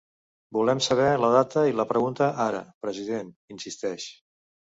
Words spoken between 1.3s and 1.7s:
data